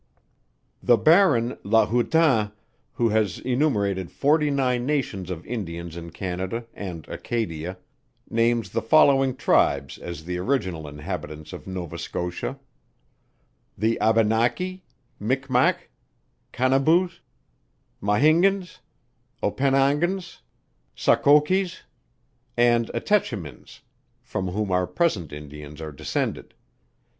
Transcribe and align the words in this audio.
The 0.81 0.97
Baron 0.97 1.59
LA 1.63 1.85
HOUTAN, 1.85 2.53
who 2.93 3.09
has 3.09 3.37
enumerated 3.37 4.09
forty 4.09 4.49
nine 4.49 4.83
Nations 4.83 5.29
of 5.29 5.45
Indians 5.45 5.95
in 5.95 6.09
Canada, 6.09 6.65
and 6.73 7.07
Acadia, 7.07 7.77
names 8.27 8.71
the 8.71 8.81
following 8.81 9.35
Tribes 9.35 9.99
as 9.99 10.23
the 10.25 10.39
original 10.39 10.87
inhabitants 10.87 11.53
of 11.53 11.67
Nova 11.67 11.99
Scotia: 11.99 12.57
The 13.77 13.99
Abenakie, 14.01 14.81
Micmac, 15.19 15.91
Canabus, 16.51 17.19
Mahingans, 18.01 18.79
Openangans, 19.43 20.39
Soccokis, 20.97 21.81
and 22.57 22.89
Etechemins, 22.95 23.81
from 24.23 24.47
whom 24.47 24.71
our 24.71 24.87
present 24.87 25.31
Indians 25.31 25.79
are 25.79 25.91
descended. 25.91 26.55